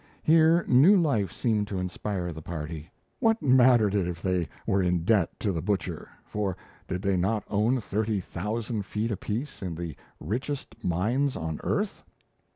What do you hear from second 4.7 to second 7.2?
in debt to the butcher for did they